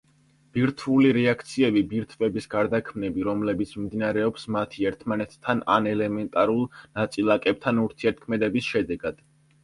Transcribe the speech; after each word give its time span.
ბირთვული 0.57 1.09
რეაქციები, 1.15 1.81
ბირთვების 1.89 2.47
გარდაქმნები, 2.53 3.25
რომლებიც 3.27 3.73
მიმდინარეობს 3.81 4.45
მათი 4.55 4.87
ერთმანეთთან 4.91 5.61
ან 5.75 5.89
ელემენტარულ 5.91 6.63
ნაწილაკებთან 7.01 7.83
ურთიერთქმედების 7.83 8.71
შედეგად. 8.77 9.21